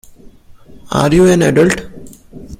[0.93, 1.77] Are you an adult?